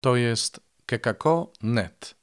To 0.00 0.16
jest 0.16 0.60
kekako.net. 0.86 2.14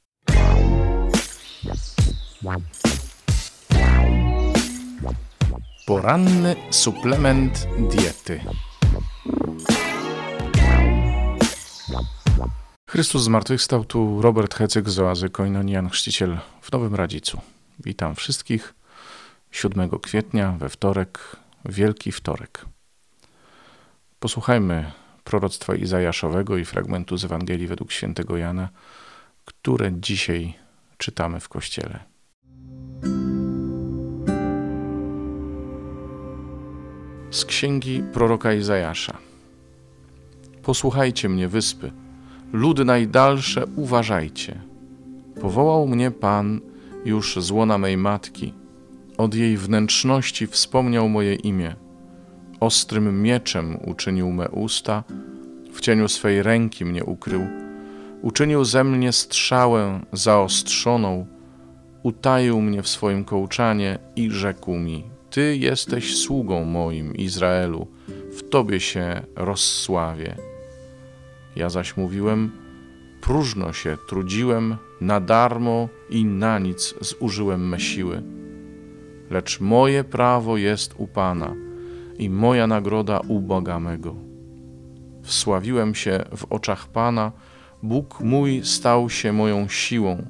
Poranny 5.86 6.56
suplement 6.70 7.66
diety. 7.78 8.40
Chrystus 12.90 13.22
zmartwychwstał 13.22 13.84
tu 13.84 14.22
Robert 14.22 14.54
Hecyk 14.54 14.88
z 14.88 14.98
oazy 14.98 15.30
Koinonian, 15.30 15.90
chrzciciel 15.90 16.38
w 16.60 16.72
Nowym 16.72 16.94
Radzicu. 16.94 17.40
Witam 17.84 18.14
wszystkich 18.14 18.74
7 19.50 19.90
kwietnia 19.90 20.52
we 20.52 20.68
wtorek, 20.68 21.36
Wielki 21.64 22.12
Wtorek. 22.12 22.64
Posłuchajmy 24.18 24.92
proroctwa 25.26 25.74
Izajaszowego 25.74 26.56
i 26.56 26.64
fragmentu 26.64 27.16
z 27.16 27.24
Ewangelii 27.24 27.66
według 27.66 27.92
świętego 27.92 28.36
Jana, 28.36 28.68
które 29.44 29.92
dzisiaj 29.92 30.54
czytamy 30.98 31.40
w 31.40 31.48
Kościele. 31.48 31.98
Z 37.30 37.44
księgi 37.44 38.02
proroka 38.12 38.52
Izajasza. 38.52 39.16
Posłuchajcie 40.62 41.28
mnie, 41.28 41.48
wyspy, 41.48 41.92
ludy 42.52 42.84
najdalsze, 42.84 43.66
uważajcie. 43.76 44.60
Powołał 45.40 45.86
mnie 45.86 46.10
Pan 46.10 46.60
już 47.04 47.36
z 47.36 47.50
łona 47.50 47.78
mej 47.78 47.96
matki. 47.96 48.54
Od 49.18 49.34
jej 49.34 49.56
wnętrzności 49.56 50.46
wspomniał 50.46 51.08
moje 51.08 51.34
imię. 51.34 51.85
Ostrym 52.66 53.22
mieczem 53.22 53.78
uczynił 53.84 54.32
me 54.32 54.48
usta, 54.48 55.04
w 55.72 55.80
cieniu 55.80 56.08
swej 56.08 56.42
ręki 56.42 56.84
mnie 56.84 57.04
ukrył. 57.04 57.46
Uczynił 58.22 58.64
ze 58.64 58.84
mnie 58.84 59.12
strzałę 59.12 60.00
zaostrzoną, 60.12 61.26
utaił 62.02 62.60
mnie 62.60 62.82
w 62.82 62.88
swoim 62.88 63.24
kołczanie 63.24 63.98
i 64.16 64.30
rzekł 64.30 64.72
mi: 64.74 65.04
Ty 65.30 65.56
jesteś 65.56 66.16
sługą 66.16 66.64
moim, 66.64 67.14
Izraelu, 67.14 67.86
w 68.36 68.48
Tobie 68.48 68.80
się 68.80 69.22
rozsławię. 69.36 70.36
Ja 71.56 71.68
zaś 71.68 71.96
mówiłem: 71.96 72.50
Próżno 73.20 73.72
się 73.72 73.96
trudziłem, 74.08 74.76
na 75.00 75.20
darmo 75.20 75.88
i 76.10 76.24
na 76.24 76.58
nic 76.58 76.94
zużyłem 77.00 77.68
me 77.68 77.80
siły. 77.80 78.22
Lecz 79.30 79.60
moje 79.60 80.04
prawo 80.04 80.56
jest 80.56 80.94
u 80.98 81.06
Pana 81.06 81.65
i 82.18 82.30
moja 82.30 82.66
nagroda 82.66 83.20
u 83.28 83.40
Boga 83.40 83.80
mego. 83.80 84.14
Wsławiłem 85.22 85.94
się 85.94 86.24
w 86.36 86.44
oczach 86.50 86.88
Pana, 86.88 87.32
Bóg 87.82 88.20
mój 88.20 88.60
stał 88.64 89.10
się 89.10 89.32
moją 89.32 89.68
siłą. 89.68 90.26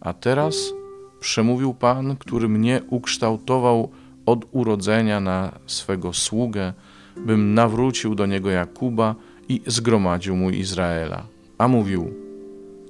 A 0.00 0.12
teraz 0.12 0.72
przemówił 1.20 1.74
Pan, 1.74 2.16
który 2.16 2.48
mnie 2.48 2.80
ukształtował 2.90 3.90
od 4.26 4.46
urodzenia 4.52 5.20
na 5.20 5.58
swego 5.66 6.12
sługę, 6.12 6.72
bym 7.16 7.54
nawrócił 7.54 8.14
do 8.14 8.26
niego 8.26 8.50
Jakuba 8.50 9.14
i 9.48 9.60
zgromadził 9.66 10.36
mu 10.36 10.50
Izraela. 10.50 11.26
A 11.58 11.68
mówił: 11.68 12.14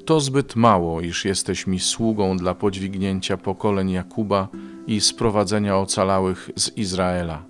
To 0.04 0.20
zbyt 0.20 0.56
mało, 0.56 1.00
iż 1.00 1.24
jesteś 1.24 1.66
mi 1.66 1.80
sługą 1.80 2.36
dla 2.36 2.54
podźwignięcia 2.54 3.36
pokoleń 3.36 3.90
Jakuba 3.90 4.48
i 4.86 5.00
sprowadzenia 5.00 5.78
ocalałych 5.78 6.50
z 6.56 6.76
Izraela 6.76 7.42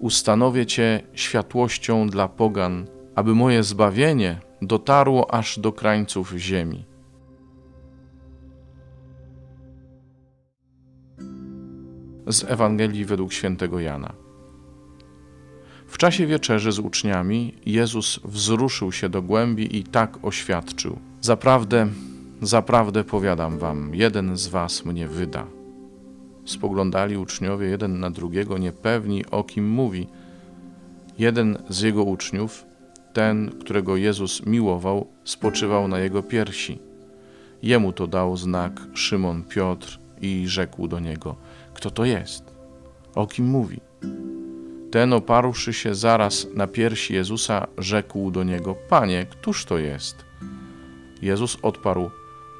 ustanowię 0.00 0.66
Cię 0.66 1.02
światłością 1.14 2.08
dla 2.08 2.28
pogan, 2.28 2.86
aby 3.14 3.34
moje 3.34 3.62
zbawienie 3.62 4.40
dotarło 4.62 5.34
aż 5.34 5.58
do 5.58 5.72
krańców 5.72 6.32
ziemi. 6.32 6.84
Z 12.26 12.44
Ewangelii 12.44 13.04
według 13.04 13.32
świętego 13.32 13.80
Jana. 13.80 14.12
W 15.86 15.98
czasie 15.98 16.26
wieczerzy 16.26 16.72
z 16.72 16.78
uczniami 16.78 17.54
Jezus 17.66 18.20
wzruszył 18.24 18.92
się 18.92 19.08
do 19.08 19.22
głębi 19.22 19.76
i 19.76 19.84
tak 19.84 20.18
oświadczył: 20.22 20.98
Zaprawdę, 21.20 21.88
zaprawdę 22.42 23.04
powiadam 23.04 23.58
wam, 23.58 23.94
jeden 23.94 24.36
z 24.36 24.48
was 24.48 24.84
mnie 24.84 25.08
wyda. 25.08 25.57
Spoglądali 26.48 27.16
uczniowie 27.16 27.66
jeden 27.66 28.00
na 28.00 28.10
drugiego, 28.10 28.58
niepewni 28.58 29.26
o 29.30 29.44
kim 29.44 29.70
mówi. 29.70 30.06
Jeden 31.18 31.58
z 31.68 31.80
jego 31.80 32.04
uczniów, 32.04 32.64
ten, 33.12 33.50
którego 33.60 33.96
Jezus 33.96 34.46
miłował, 34.46 35.06
spoczywał 35.24 35.88
na 35.88 35.98
jego 35.98 36.22
piersi. 36.22 36.78
Jemu 37.62 37.92
to 37.92 38.06
dał 38.06 38.36
znak 38.36 38.80
Szymon 38.94 39.44
Piotr 39.44 39.98
i 40.20 40.48
rzekł 40.48 40.88
do 40.88 41.00
niego: 41.00 41.36
Kto 41.74 41.90
to 41.90 42.04
jest? 42.04 42.44
O 43.14 43.26
kim 43.26 43.46
mówi? 43.46 43.80
Ten, 44.90 45.12
oparłszy 45.12 45.72
się 45.72 45.94
zaraz 45.94 46.46
na 46.54 46.66
piersi 46.66 47.14
Jezusa, 47.14 47.66
rzekł 47.78 48.30
do 48.30 48.44
niego: 48.44 48.74
Panie, 48.88 49.26
któż 49.30 49.64
to 49.64 49.78
jest? 49.78 50.24
Jezus 51.22 51.58
odparł: 51.62 52.10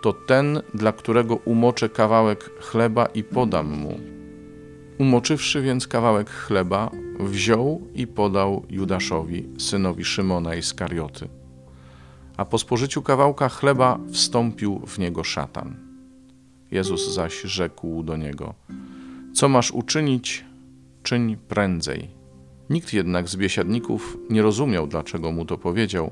to 0.03 0.13
ten, 0.13 0.63
dla 0.75 0.93
którego 0.93 1.37
umoczę 1.37 1.89
kawałek 1.89 2.51
chleba 2.61 3.07
i 3.07 3.25
podam 3.25 3.67
mu. 3.67 4.01
Umoczywszy 4.99 5.63
więc 5.63 5.89
kawałek 5.89 6.31
chleba, 6.31 6.91
wziął 7.21 7.83
i 7.95 8.07
podał 8.07 8.67
Judaszowi, 8.71 9.49
synowi 9.59 10.05
Szymona 10.05 10.55
i 10.55 10.63
Skarioty. 10.63 11.29
A 12.37 12.45
po 12.45 12.59
spożyciu 12.59 13.03
kawałka 13.03 13.49
chleba 13.49 13.99
wstąpił 14.13 14.81
w 14.87 14.99
niego 14.99 15.25
szatan. 15.25 15.77
Jezus 16.71 17.15
zaś 17.15 17.41
rzekł 17.41 18.03
do 18.03 18.17
niego: 18.17 18.55
Co 19.35 19.49
masz 19.49 19.71
uczynić, 19.71 20.45
czyń 21.03 21.37
prędzej. 21.49 22.09
Nikt 22.71 22.93
jednak 22.93 23.29
z 23.29 23.37
biesiadników 23.37 24.19
nie 24.31 24.43
rozumiał, 24.43 24.87
dlaczego 24.87 25.33
mu 25.33 25.45
to 25.45 25.59
powiedział. 25.59 26.11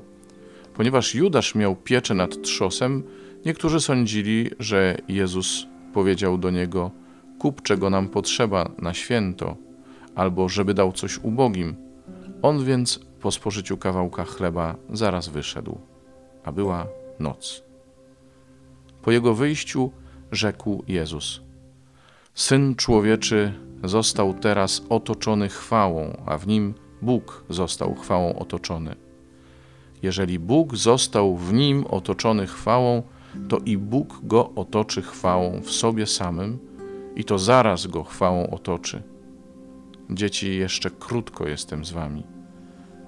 Ponieważ 0.73 1.15
Judasz 1.15 1.55
miał 1.55 1.75
pieczę 1.75 2.13
nad 2.13 2.41
trzosem, 2.41 3.03
Niektórzy 3.45 3.79
sądzili, 3.81 4.49
że 4.59 4.97
Jezus 5.07 5.67
powiedział 5.93 6.37
do 6.37 6.49
niego: 6.49 6.91
Kup 7.39 7.61
czego 7.61 7.89
nam 7.89 8.09
potrzeba 8.09 8.71
na 8.77 8.93
święto, 8.93 9.55
albo 10.15 10.49
żeby 10.49 10.73
dał 10.73 10.91
coś 10.91 11.17
ubogim. 11.17 11.75
On 12.41 12.65
więc 12.65 12.99
po 13.21 13.31
spożyciu 13.31 13.77
kawałka 13.77 14.23
chleba 14.23 14.75
zaraz 14.89 15.29
wyszedł, 15.29 15.77
a 16.43 16.51
była 16.51 16.87
noc. 17.19 17.63
Po 19.01 19.11
jego 19.11 19.33
wyjściu 19.33 19.91
rzekł 20.31 20.83
Jezus: 20.87 21.41
Syn 22.33 22.75
człowieczy 22.75 23.53
został 23.83 24.33
teraz 24.33 24.81
otoczony 24.89 25.49
chwałą, 25.49 26.23
a 26.25 26.37
w 26.37 26.47
nim 26.47 26.73
Bóg 27.01 27.43
został 27.49 27.95
chwałą 27.95 28.39
otoczony. 28.39 28.95
Jeżeli 30.03 30.39
Bóg 30.39 30.75
został 30.75 31.35
w 31.35 31.53
nim 31.53 31.85
otoczony 31.85 32.47
chwałą, 32.47 33.03
to 33.49 33.57
i 33.65 33.77
Bóg 33.77 34.19
go 34.23 34.51
otoczy 34.55 35.01
chwałą 35.01 35.61
w 35.61 35.71
sobie 35.71 36.05
samym 36.05 36.59
i 37.15 37.23
to 37.23 37.39
zaraz 37.39 37.87
go 37.87 38.03
chwałą 38.03 38.49
otoczy. 38.49 39.03
Dzieci, 40.09 40.57
jeszcze 40.57 40.89
krótko 40.89 41.47
jestem 41.47 41.85
z 41.85 41.91
wami. 41.91 42.23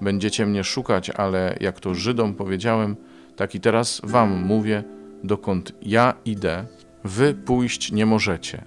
Będziecie 0.00 0.46
mnie 0.46 0.64
szukać, 0.64 1.10
ale 1.10 1.56
jak 1.60 1.80
to 1.80 1.94
Żydom 1.94 2.34
powiedziałem, 2.34 2.96
tak 3.36 3.54
i 3.54 3.60
teraz 3.60 4.00
wam 4.04 4.44
mówię, 4.44 4.84
dokąd 5.24 5.72
ja 5.82 6.14
idę, 6.24 6.66
wy 7.04 7.34
pójść 7.34 7.92
nie 7.92 8.06
możecie. 8.06 8.64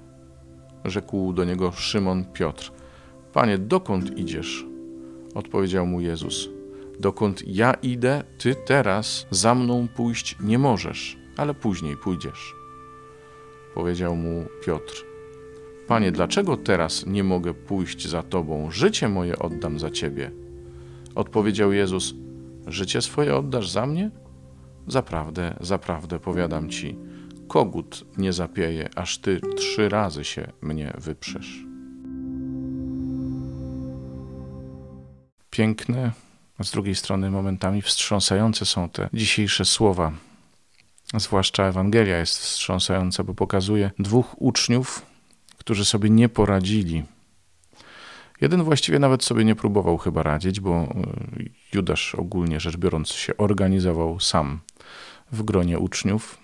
Rzekł 0.85 1.33
do 1.33 1.43
niego 1.45 1.71
Szymon 1.71 2.25
Piotr. 2.25 2.71
Panie, 3.33 3.57
dokąd 3.57 4.17
idziesz? 4.17 4.65
Odpowiedział 5.35 5.85
mu 5.85 6.01
Jezus. 6.01 6.49
Dokąd 6.99 7.47
ja 7.47 7.73
idę, 7.73 8.23
ty 8.37 8.55
teraz 8.55 9.27
za 9.31 9.55
mną 9.55 9.87
pójść 9.95 10.37
nie 10.39 10.59
możesz 10.59 11.22
ale 11.37 11.53
później 11.53 11.97
pójdziesz. 11.97 12.55
Powiedział 13.73 14.15
mu 14.15 14.45
Piotr: 14.65 15.05
Panie, 15.87 16.11
dlaczego 16.11 16.57
teraz 16.57 17.05
nie 17.05 17.23
mogę 17.23 17.53
pójść 17.53 18.07
za 18.07 18.23
Tobą? 18.23 18.71
Życie 18.71 19.09
moje 19.09 19.39
oddam 19.39 19.79
za 19.79 19.89
Ciebie. 19.91 20.31
Odpowiedział 21.15 21.71
Jezus: 21.71 22.13
Życie 22.67 23.01
swoje 23.01 23.35
oddasz 23.35 23.69
za 23.69 23.85
mnie? 23.85 24.11
Zaprawdę, 24.87 25.57
zaprawdę 25.61 26.19
powiadam 26.19 26.69
Ci, 26.69 26.97
kogut 27.47 28.05
nie 28.17 28.33
zapieje, 28.33 28.89
aż 28.95 29.17
Ty 29.17 29.41
trzy 29.57 29.89
razy 29.89 30.23
się 30.23 30.51
mnie 30.61 30.93
wyprzesz. 30.97 31.65
Piękne, 35.49 36.11
a 36.57 36.63
z 36.63 36.71
drugiej 36.71 36.95
strony 36.95 37.31
momentami 37.31 37.81
wstrząsające 37.81 38.65
są 38.65 38.89
te 38.89 39.09
dzisiejsze 39.13 39.65
słowa 39.65 40.11
Zwłaszcza 41.13 41.63
Ewangelia 41.63 42.17
jest 42.17 42.39
wstrząsająca, 42.39 43.23
bo 43.23 43.33
pokazuje 43.33 43.91
dwóch 43.99 44.41
uczniów, 44.41 45.05
którzy 45.57 45.85
sobie 45.85 46.09
nie 46.09 46.29
poradzili. 46.29 47.03
Jeden 48.41 48.63
właściwie 48.63 48.99
nawet 48.99 49.23
sobie 49.23 49.45
nie 49.45 49.55
próbował 49.55 49.97
chyba 49.97 50.23
radzić, 50.23 50.59
bo 50.59 50.93
Judasz 51.73 52.15
ogólnie 52.15 52.59
rzecz 52.59 52.77
biorąc 52.77 53.09
się 53.11 53.37
organizował 53.37 54.19
sam 54.19 54.59
w 55.31 55.43
gronie 55.43 55.79
uczniów. 55.79 56.37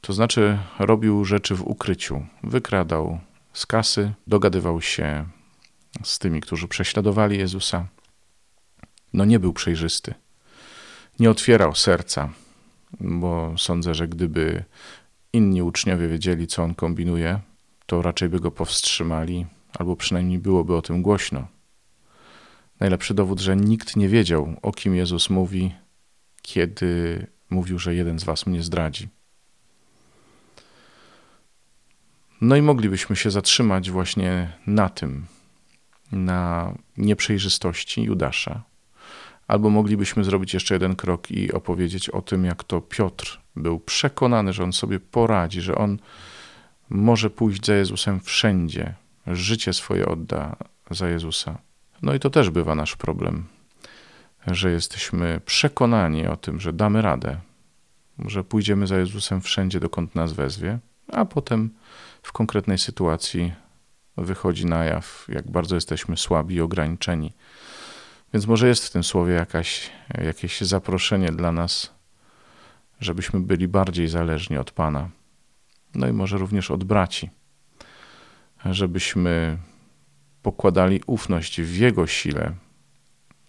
To 0.00 0.12
znaczy 0.12 0.58
robił 0.78 1.24
rzeczy 1.24 1.54
w 1.54 1.66
ukryciu, 1.66 2.26
wykradał 2.42 3.18
z 3.52 3.66
kasy, 3.66 4.12
dogadywał 4.26 4.80
się 4.80 5.26
z 6.04 6.18
tymi, 6.18 6.40
którzy 6.40 6.68
prześladowali 6.68 7.38
Jezusa. 7.38 7.86
No 9.12 9.24
nie 9.24 9.38
był 9.38 9.52
przejrzysty. 9.52 10.14
Nie 11.18 11.30
otwierał 11.30 11.74
serca, 11.74 12.28
bo 13.00 13.54
sądzę, 13.58 13.94
że 13.94 14.08
gdyby 14.08 14.64
inni 15.32 15.62
uczniowie 15.62 16.08
wiedzieli, 16.08 16.46
co 16.46 16.62
on 16.62 16.74
kombinuje, 16.74 17.40
to 17.86 18.02
raczej 18.02 18.28
by 18.28 18.40
go 18.40 18.50
powstrzymali, 18.50 19.46
albo 19.78 19.96
przynajmniej 19.96 20.38
byłoby 20.38 20.76
o 20.76 20.82
tym 20.82 21.02
głośno. 21.02 21.46
Najlepszy 22.80 23.14
dowód, 23.14 23.40
że 23.40 23.56
nikt 23.56 23.96
nie 23.96 24.08
wiedział, 24.08 24.56
o 24.62 24.72
kim 24.72 24.94
Jezus 24.94 25.30
mówi, 25.30 25.74
kiedy 26.42 27.26
mówił, 27.50 27.78
że 27.78 27.94
jeden 27.94 28.18
z 28.18 28.24
was 28.24 28.46
mnie 28.46 28.62
zdradzi. 28.62 29.08
No 32.40 32.56
i 32.56 32.62
moglibyśmy 32.62 33.16
się 33.16 33.30
zatrzymać 33.30 33.90
właśnie 33.90 34.52
na 34.66 34.88
tym, 34.88 35.26
na 36.12 36.72
nieprzejrzystości 36.96 38.02
Judasza. 38.02 38.62
Albo 39.48 39.70
moglibyśmy 39.70 40.24
zrobić 40.24 40.54
jeszcze 40.54 40.74
jeden 40.74 40.96
krok 40.96 41.30
i 41.30 41.52
opowiedzieć 41.52 42.10
o 42.10 42.22
tym, 42.22 42.44
jak 42.44 42.64
to 42.64 42.80
Piotr 42.80 43.40
był 43.56 43.80
przekonany, 43.80 44.52
że 44.52 44.64
on 44.64 44.72
sobie 44.72 45.00
poradzi, 45.00 45.60
że 45.60 45.74
on 45.74 45.98
może 46.88 47.30
pójść 47.30 47.66
za 47.66 47.74
Jezusem 47.74 48.20
wszędzie, 48.20 48.94
życie 49.26 49.72
swoje 49.72 50.06
odda 50.06 50.56
za 50.90 51.08
Jezusa. 51.08 51.58
No 52.02 52.14
i 52.14 52.20
to 52.20 52.30
też 52.30 52.50
bywa 52.50 52.74
nasz 52.74 52.96
problem, 52.96 53.44
że 54.46 54.70
jesteśmy 54.70 55.40
przekonani 55.46 56.26
o 56.26 56.36
tym, 56.36 56.60
że 56.60 56.72
damy 56.72 57.02
radę, 57.02 57.40
że 58.18 58.44
pójdziemy 58.44 58.86
za 58.86 58.98
Jezusem 58.98 59.40
wszędzie, 59.40 59.80
dokąd 59.80 60.14
nas 60.14 60.32
wezwie, 60.32 60.78
a 61.12 61.24
potem 61.24 61.70
w 62.22 62.32
konkretnej 62.32 62.78
sytuacji 62.78 63.52
wychodzi 64.16 64.66
na 64.66 64.84
jaw, 64.84 65.26
jak 65.28 65.50
bardzo 65.50 65.74
jesteśmy 65.74 66.16
słabi 66.16 66.54
i 66.54 66.60
ograniczeni. 66.60 67.32
Więc 68.32 68.46
może 68.46 68.68
jest 68.68 68.86
w 68.86 68.90
tym 68.90 69.04
słowie 69.04 69.34
jakaś, 69.34 69.90
jakieś 70.24 70.60
zaproszenie 70.60 71.32
dla 71.32 71.52
nas, 71.52 71.94
żebyśmy 73.00 73.40
byli 73.40 73.68
bardziej 73.68 74.08
zależni 74.08 74.58
od 74.58 74.70
Pana, 74.70 75.08
no 75.94 76.08
i 76.08 76.12
może 76.12 76.38
również 76.38 76.70
od 76.70 76.84
braci, 76.84 77.30
żebyśmy 78.64 79.58
pokładali 80.42 81.00
ufność 81.06 81.60
w 81.60 81.76
Jego 81.76 82.06
sile, 82.06 82.54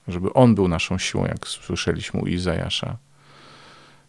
żeby 0.07 0.33
On 0.33 0.56
był 0.56 0.68
naszą 0.68 0.97
siłą, 0.97 1.25
jak 1.25 1.47
słyszeliśmy 1.47 2.21
u 2.21 2.27
Izajasza. 2.27 2.97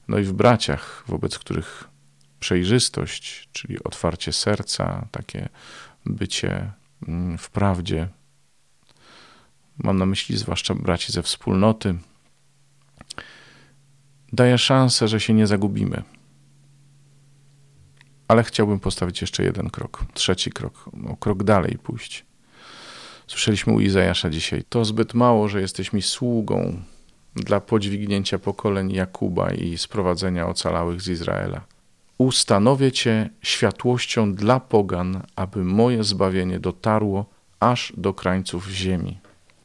No 0.08 0.18
i 0.18 0.22
w 0.22 0.32
braciach, 0.32 1.04
wobec 1.08 1.38
których 1.38 1.88
przejrzystość, 2.40 3.48
czyli 3.52 3.84
otwarcie 3.84 4.32
serca, 4.32 5.06
takie 5.10 5.48
bycie 6.06 6.72
mm, 7.08 7.38
w 7.38 7.50
prawdzie. 7.50 8.08
Mam 9.78 9.98
na 9.98 10.06
myśli 10.06 10.36
zwłaszcza 10.36 10.74
braci 10.74 11.12
ze 11.12 11.22
wspólnoty. 11.22 11.94
Daje 14.32 14.58
szansę, 14.58 15.08
że 15.08 15.20
się 15.20 15.34
nie 15.34 15.46
zagubimy. 15.46 16.02
Ale 18.28 18.42
chciałbym 18.42 18.80
postawić 18.80 19.20
jeszcze 19.20 19.44
jeden 19.44 19.70
krok, 19.70 20.04
trzeci 20.14 20.50
krok, 20.50 20.90
o 21.06 21.16
krok 21.16 21.42
dalej 21.42 21.78
pójść. 21.82 22.24
Słyszeliśmy 23.26 23.72
u 23.72 23.80
Izajasza 23.80 24.30
dzisiaj. 24.30 24.64
To 24.68 24.84
zbyt 24.84 25.14
mało, 25.14 25.48
że 25.48 25.60
jesteśmy 25.60 26.02
sługą 26.02 26.80
dla 27.34 27.60
podźwignięcia 27.60 28.38
pokoleń 28.38 28.92
Jakuba 28.92 29.50
i 29.50 29.78
sprowadzenia 29.78 30.46
ocalałych 30.48 31.02
z 31.02 31.08
Izraela. 31.08 31.60
Ustanowię 32.18 32.92
Cię 32.92 33.30
światłością 33.42 34.34
dla 34.34 34.60
pogan, 34.60 35.22
aby 35.36 35.64
moje 35.64 36.04
zbawienie 36.04 36.60
dotarło 36.60 37.26
aż 37.60 37.92
do 37.96 38.14
krańców 38.14 38.68
ziemi. 38.68 39.18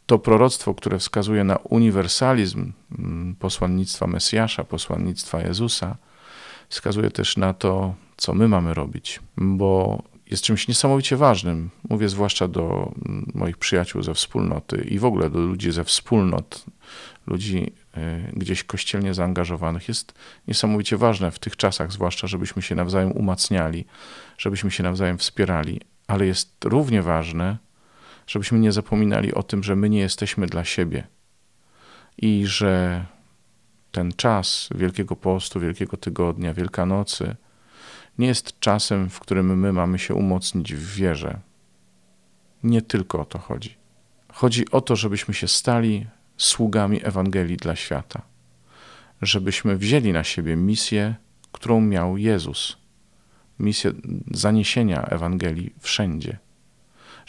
To 0.10 0.20
proroctwo, 0.20 0.74
które 0.74 1.00
wskazuje 1.00 1.44
na 1.44 1.56
uniwersalizm 1.56 2.72
mm, 3.00 3.36
posłannictwa 3.36 4.08
Mesjasza, 4.08 4.64
posłannictwa 4.64 5.42
Jezusa, 5.42 5.98
wskazuje 6.70 7.12
też 7.12 7.38
na 7.38 7.54
to, 7.54 7.96
co 8.18 8.34
my 8.34 8.48
mamy 8.48 8.74
robić, 8.74 9.20
bo 9.38 10.04
jest 10.30 10.44
czymś 10.44 10.68
niesamowicie 10.68 11.18
ważnym. 11.18 11.70
Mówię 11.90 12.10
zwłaszcza 12.10 12.48
do 12.48 12.92
mm, 13.06 13.32
moich 13.36 13.58
przyjaciół 13.58 14.04
ze 14.04 14.14
wspólnoty 14.14 14.88
i 14.90 15.00
w 15.00 15.06
ogóle 15.06 15.30
do 15.30 15.40
ludzi 15.40 15.72
ze 15.72 15.84
wspólnot, 15.84 16.66
ludzi 17.28 17.72
y, 17.98 18.32
gdzieś 18.34 18.64
kościelnie 18.64 19.14
zaangażowanych. 19.14 19.88
Jest 19.88 20.14
niesamowicie 20.48 20.98
ważne 20.98 21.32
w 21.32 21.40
tych 21.40 21.56
czasach, 21.56 21.92
zwłaszcza, 21.92 22.28
żebyśmy 22.28 22.62
się 22.62 22.76
nawzajem 22.76 23.12
umacniali, 23.12 23.86
żebyśmy 24.38 24.72
się 24.72 24.84
nawzajem 24.84 25.18
wspierali, 25.18 25.82
ale 26.08 26.26
jest 26.26 26.66
równie 26.66 27.02
ważne, 27.02 27.58
żebyśmy 28.30 28.60
nie 28.60 28.72
zapominali 28.72 29.34
o 29.34 29.44
tym, 29.44 29.64
że 29.64 29.76
my 29.76 29.90
nie 29.90 30.00
jesteśmy 30.00 30.48
dla 30.48 30.66
siebie 30.66 31.08
i 32.18 32.44
że 32.46 33.06
ten 33.92 34.12
czas 34.12 34.70
Wielkiego 34.76 35.16
Postu, 35.16 35.60
Wielkiego 35.60 35.98
Tygodnia, 35.98 36.54
Wielkanocy, 36.54 37.36
nie 38.18 38.28
jest 38.28 38.60
czasem, 38.60 39.10
w 39.10 39.20
którym 39.20 39.60
my 39.60 39.74
mamy 39.74 40.00
się 40.00 40.14
umocnić 40.14 40.74
w 40.74 40.96
wierze. 40.96 41.40
Nie 42.64 42.82
tylko 42.82 43.22
o 43.22 43.26
to 43.26 43.40
chodzi. 43.40 43.78
Chodzi 44.34 44.72
o 44.72 44.82
to, 44.82 44.96
żebyśmy 44.96 45.34
się 45.34 45.48
stali 45.48 46.06
sługami 46.38 47.06
Ewangelii 47.06 47.58
dla 47.58 47.76
świata, 47.76 48.22
żebyśmy 49.22 49.78
wzięli 49.78 50.12
na 50.12 50.24
siebie 50.24 50.56
misję, 50.56 51.16
którą 51.52 51.82
miał 51.82 52.18
Jezus 52.18 52.78
misję 53.60 53.92
zaniesienia 54.32 55.06
Ewangelii 55.06 55.74
wszędzie, 55.80 56.38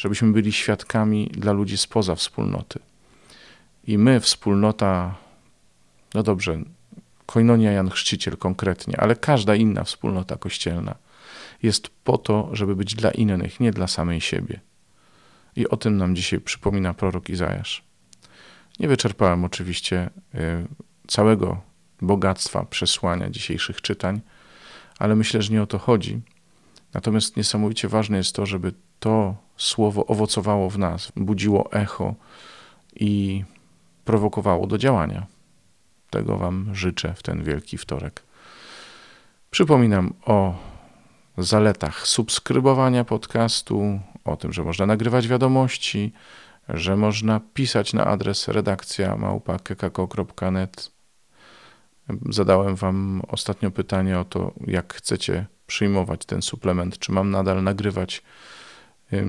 żebyśmy 0.00 0.32
byli 0.32 0.52
świadkami 0.52 1.30
dla 1.32 1.52
ludzi 1.52 1.78
spoza 1.78 2.14
wspólnoty. 2.14 2.78
I 3.86 3.98
my, 3.98 4.20
wspólnota, 4.20 5.14
no 6.14 6.22
dobrze, 6.22 6.58
Koinonia 7.26 7.72
Jan 7.72 7.90
Chrzciciel 7.90 8.36
konkretnie, 8.36 9.00
ale 9.00 9.16
każda 9.16 9.54
inna 9.54 9.84
wspólnota 9.84 10.36
kościelna 10.36 10.94
jest 11.62 11.88
po 12.04 12.18
to, 12.18 12.48
żeby 12.52 12.76
być 12.76 12.94
dla 12.94 13.10
innych, 13.10 13.60
nie 13.60 13.70
dla 13.70 13.86
samej 13.86 14.20
siebie. 14.20 14.60
I 15.56 15.68
o 15.68 15.76
tym 15.76 15.96
nam 15.96 16.16
dzisiaj 16.16 16.40
przypomina 16.40 16.94
prorok 16.94 17.28
Izajasz. 17.28 17.82
Nie 18.78 18.88
wyczerpałem 18.88 19.44
oczywiście 19.44 20.10
y, 20.34 20.38
całego 21.06 21.60
bogactwa 22.02 22.64
przesłania 22.64 23.30
dzisiejszych 23.30 23.80
czytań, 23.80 24.20
ale 24.98 25.16
myślę, 25.16 25.42
że 25.42 25.52
nie 25.52 25.62
o 25.62 25.66
to 25.66 25.78
chodzi. 25.78 26.20
Natomiast 26.94 27.36
niesamowicie 27.36 27.88
ważne 27.88 28.16
jest 28.16 28.34
to, 28.34 28.46
żeby 28.46 28.72
to 29.00 29.34
słowo 29.56 30.06
owocowało 30.06 30.70
w 30.70 30.78
nas, 30.78 31.12
budziło 31.16 31.72
echo 31.72 32.14
i 32.96 33.44
prowokowało 34.04 34.66
do 34.66 34.78
działania. 34.78 35.26
Tego 36.10 36.38
Wam 36.38 36.74
życzę 36.74 37.14
w 37.14 37.22
ten 37.22 37.42
wielki 37.44 37.78
wtorek. 37.78 38.22
Przypominam 39.50 40.14
o 40.24 40.54
zaletach 41.38 42.06
subskrybowania 42.06 43.04
podcastu, 43.04 44.00
o 44.24 44.36
tym, 44.36 44.52
że 44.52 44.64
można 44.64 44.86
nagrywać 44.86 45.28
wiadomości, 45.28 46.12
że 46.68 46.96
można 46.96 47.40
pisać 47.54 47.92
na 47.92 48.04
adres 48.04 48.48
redakcja 48.48 49.16
małpa.kekako.net. 49.16 50.90
Zadałem 52.28 52.76
Wam 52.76 53.22
ostatnio 53.28 53.70
pytanie 53.70 54.18
o 54.18 54.24
to, 54.24 54.52
jak 54.66 54.94
chcecie 54.94 55.46
przyjmować 55.66 56.24
ten 56.24 56.42
suplement. 56.42 56.98
Czy 56.98 57.12
mam 57.12 57.30
nadal 57.30 57.62
nagrywać 57.62 58.22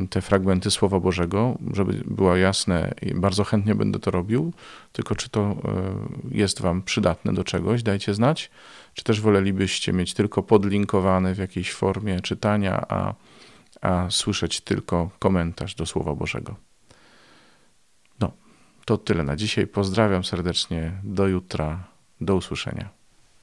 te 0.10 0.22
fragmenty 0.22 0.72
Słowa 0.72 1.00
Bożego, 1.00 1.58
żeby 1.74 2.04
było 2.06 2.36
jasne, 2.36 2.94
bardzo 3.16 3.44
chętnie 3.44 3.76
będę 3.76 4.00
to 4.00 4.12
robił, 4.12 4.54
tylko 4.92 5.16
czy 5.16 5.30
to 5.30 5.42
e, 5.42 5.56
jest 6.32 6.62
Wam 6.62 6.82
przydatne 6.82 7.34
do 7.34 7.44
czegoś, 7.44 7.84
dajcie 7.84 8.14
znać, 8.14 8.50
czy 8.94 9.04
też 9.04 9.22
wolelibyście 9.22 9.94
mieć 9.94 10.14
tylko 10.14 10.44
podlinkowane 10.44 11.36
w 11.36 11.38
jakiejś 11.38 11.74
formie 11.74 12.22
czytania, 12.22 12.86
a, 12.90 13.14
a 13.82 14.10
słyszeć 14.10 14.62
tylko 14.62 15.10
komentarz 15.20 15.76
do 15.76 15.86
Słowa 15.86 16.16
Bożego. 16.16 16.56
No, 18.20 18.32
to 18.86 18.98
tyle 18.98 19.24
na 19.24 19.36
dzisiaj. 19.36 19.68
Pozdrawiam 19.68 20.24
serdecznie. 20.24 20.92
Do 21.04 21.28
jutra. 21.28 21.84
Do 22.22 22.36
usłyszenia. 22.36 22.90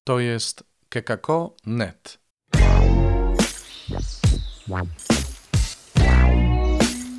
To 0.04 0.20
jest 0.20 0.64
kekako.net. 0.88 2.18